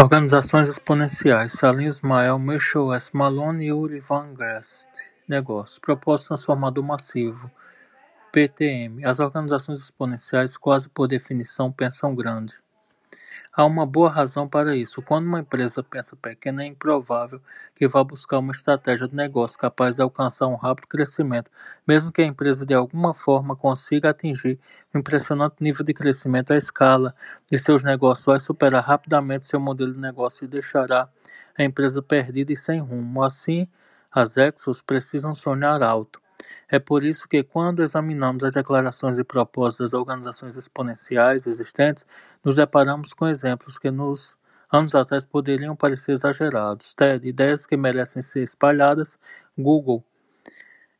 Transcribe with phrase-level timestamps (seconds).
[0.00, 3.14] Organizações exponenciais: Salim Ismael, Michael S.
[3.14, 4.88] Malone e Uri Van Grest.
[5.28, 7.50] Negócios: Propósito transformador massivo
[8.32, 9.04] (PTM).
[9.04, 12.58] As organizações exponenciais, quase por definição, pensam grande.
[13.60, 15.02] Há uma boa razão para isso.
[15.02, 17.42] Quando uma empresa pensa pequena, é improvável
[17.74, 21.50] que vá buscar uma estratégia de negócio capaz de alcançar um rápido crescimento,
[21.86, 24.58] mesmo que a empresa de alguma forma consiga atingir
[24.94, 26.54] um impressionante nível de crescimento.
[26.54, 27.14] A escala
[27.52, 31.06] de seus negócios vai superar rapidamente seu modelo de negócio e deixará
[31.54, 33.22] a empresa perdida e sem rumo.
[33.22, 33.68] Assim,
[34.10, 36.18] as Exos precisam sonhar alto.
[36.68, 42.06] É por isso que, quando examinamos as declarações e propósitos das organizações exponenciais existentes,
[42.44, 44.36] nos deparamos com exemplos que nos
[44.72, 46.94] anos atrás poderiam parecer exagerados.
[46.94, 49.18] TED, ideias que merecem ser espalhadas.
[49.58, 50.04] Google,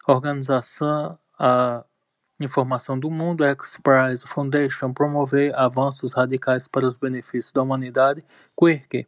[0.07, 1.85] organização a
[2.41, 3.45] informação do mundo.
[3.45, 8.25] X-Prize Foundation, promover avanços radicais para os benefícios da humanidade.
[8.59, 9.07] Quirk,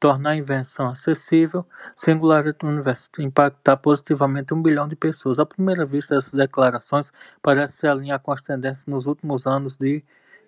[0.00, 5.38] tornar a invenção acessível, Singularity University impactar positivamente um bilhão de pessoas.
[5.38, 10.04] À primeira vista, essas declarações parecem se alinhar com as tendências nos últimos anos de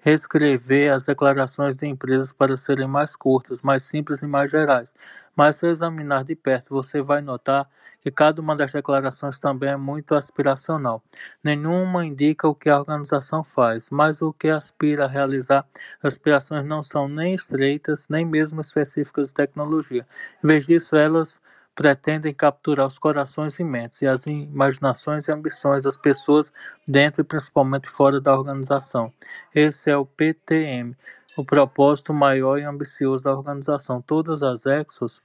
[0.08, 4.94] reescrever as declarações de empresas para serem mais curtas, mais simples e mais gerais.
[5.36, 7.68] Mas se examinar de perto, você vai notar
[8.00, 11.02] que cada uma das declarações também é muito aspiracional.
[11.42, 15.66] Nenhuma indica o que a organização faz, mas o que aspira a realizar.
[16.02, 20.06] As aspirações não são nem estreitas, nem mesmo específicas de tecnologia.
[20.42, 21.40] Em vez disso, elas
[21.78, 26.52] pretendem capturar os corações e mentes e as imaginações e ambições das pessoas
[26.88, 29.12] dentro e principalmente fora da organização.
[29.54, 30.96] Esse é o PTM,
[31.36, 34.02] o propósito maior e ambicioso da organização.
[34.02, 35.22] Todas as Exos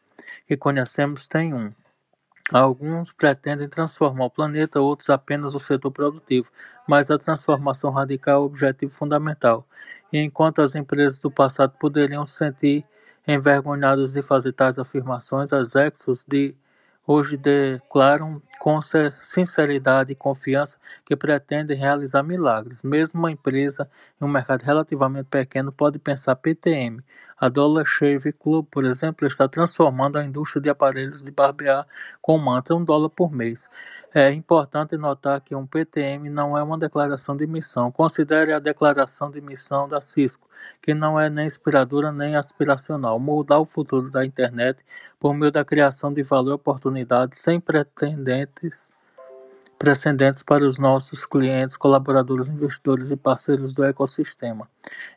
[0.47, 1.73] que conhecemos têm um.
[2.51, 6.51] Alguns pretendem transformar o planeta, outros apenas o setor produtivo,
[6.87, 9.65] mas a transformação radical é o objetivo fundamental.
[10.11, 12.85] E enquanto as empresas do passado poderiam se sentir
[13.27, 16.55] envergonhadas de fazer tais afirmações, as Exos de
[17.05, 22.81] hoje declaram com sinceridade e confiança que pretendem realizar milagres.
[22.81, 23.89] Mesmo uma empresa
[24.21, 27.03] em um mercado relativamente pequeno pode pensar PTM.
[27.37, 31.85] A Dollar Shave Club, por exemplo, está transformando a indústria de aparelhos de barbear
[32.21, 33.69] com mantra um dólar por mês.
[34.15, 37.91] É importante notar que um PTM não é uma declaração de missão.
[37.91, 40.47] Considere a declaração de missão da Cisco,
[40.79, 43.19] que não é nem inspiradora nem aspiracional.
[43.19, 44.85] Mudar o futuro da internet
[45.19, 47.59] por meio da criação de valor e oportunidades sem
[49.77, 54.69] precedentes para os nossos clientes, colaboradores, investidores e parceiros do ecossistema.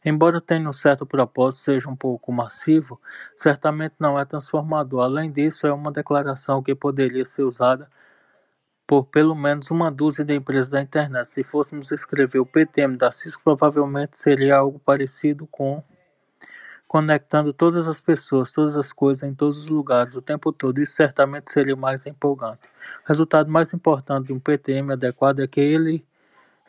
[0.05, 3.01] Embora tenha um certo propósito, seja um pouco massivo,
[3.37, 5.05] certamente não é transformador.
[5.05, 7.89] Além disso, é uma declaração que poderia ser usada
[8.87, 11.29] por pelo menos uma dúzia de empresas da internet.
[11.29, 15.83] Se fôssemos escrever o PTM da Cisco, provavelmente seria algo parecido com
[16.89, 20.81] conectando todas as pessoas, todas as coisas em todos os lugares, o tempo todo.
[20.81, 22.69] Isso certamente seria mais empolgante.
[23.05, 26.05] O resultado mais importante de um PTM adequado é que ele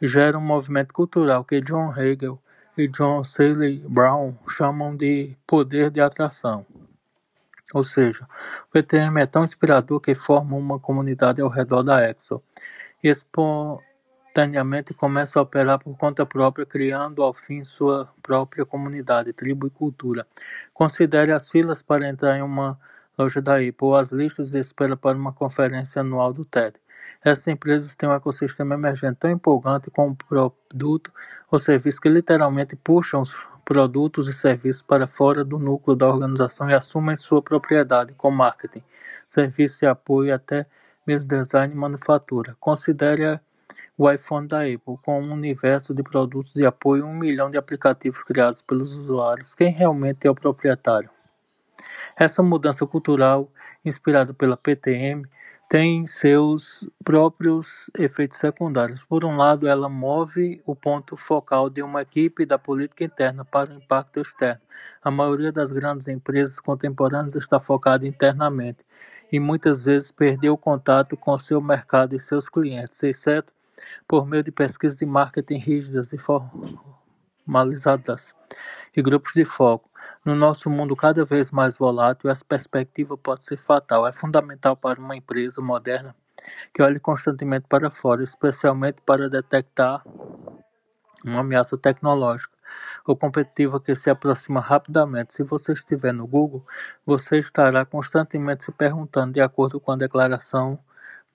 [0.02, 2.40] gera um movimento cultural que John Hegel
[2.78, 6.66] e John Seeley Brown chamam de poder de atração.
[7.74, 8.28] Ou seja,
[8.70, 12.42] o PTM é tão inspirador que forma uma comunidade ao redor da Exo
[13.04, 13.10] e
[14.38, 19.70] espontaneamente começa a operar por conta própria, criando ao fim sua própria comunidade, tribo e
[19.70, 20.28] cultura.
[20.74, 22.80] Considere as filas para entrar em uma
[23.18, 26.80] loja da Apple ou as listas de espera para uma conferência anual do TED.
[27.24, 31.12] Essas empresas têm um ecossistema emergente tão empolgante com um produto
[31.50, 36.70] ou serviço que literalmente puxam os produtos e serviços para fora do núcleo da organização
[36.70, 38.84] e assumem sua propriedade, com marketing,
[39.28, 40.68] serviço e apoio até
[41.08, 42.56] mesmo design e manufatura.
[42.60, 43.40] Considere
[43.98, 47.58] o iPhone da Apple, com um universo de produtos de apoio e um milhão de
[47.58, 49.56] aplicativos criados pelos usuários.
[49.56, 51.10] Quem realmente é o proprietário?
[52.16, 53.52] Essa mudança cultural,
[53.84, 55.28] inspirada pela PTM,
[55.70, 59.04] tem seus próprios efeitos secundários.
[59.04, 63.72] Por um lado, ela move o ponto focal de uma equipe da política interna para
[63.72, 64.62] o impacto externo.
[65.04, 68.86] A maioria das grandes empresas contemporâneas está focada internamente
[69.30, 73.54] e muitas vezes perdeu o contato com seu mercado e seus clientes, exceto
[74.08, 76.18] por meio de pesquisas de marketing rígidas e
[77.46, 78.34] formalizadas
[78.96, 79.90] e grupos de foco.
[80.26, 84.08] No nosso mundo cada vez mais volátil, essa perspectiva pode ser fatal.
[84.08, 86.16] É fundamental para uma empresa moderna
[86.74, 90.04] que olhe constantemente para fora, especialmente para detectar
[91.26, 92.56] uma ameaça tecnológica
[93.06, 95.34] ou competitiva que se aproxima rapidamente.
[95.34, 96.66] Se você estiver no Google,
[97.06, 100.80] você estará constantemente se perguntando, de acordo com a declaração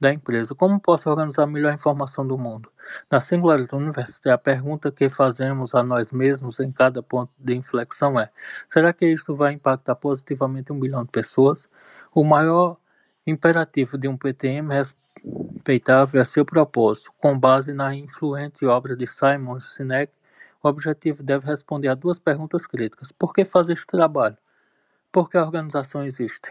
[0.03, 0.55] da empresa.
[0.55, 2.71] Como posso organizar melhor a informação do mundo?
[3.11, 8.19] Na Singularity University, a pergunta que fazemos a nós mesmos em cada ponto de inflexão
[8.19, 8.29] é:
[8.67, 11.71] será que isto vai impactar positivamente um bilhão de pessoas?
[12.13, 12.77] O maior
[13.25, 17.13] imperativo de um PTM respeitável é seu propósito.
[17.19, 20.13] Com base na influente obra de Simon Sinek,
[20.61, 24.37] o objetivo deve responder a duas perguntas críticas: por que fazer este trabalho?
[25.13, 26.51] Por que a organização existe?